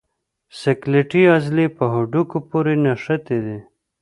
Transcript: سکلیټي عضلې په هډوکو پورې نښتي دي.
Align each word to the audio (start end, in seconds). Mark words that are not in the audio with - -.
سکلیټي 0.59 1.21
عضلې 1.35 1.65
په 1.77 1.83
هډوکو 1.93 2.37
پورې 2.49 2.73
نښتي 2.83 3.37
دي. 3.45 3.59